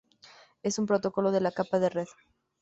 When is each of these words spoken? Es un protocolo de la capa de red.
Es 0.63 0.79
un 0.79 0.87
protocolo 0.87 1.29
de 1.31 1.41
la 1.41 1.51
capa 1.51 1.77
de 1.77 1.89
red. 1.91 2.07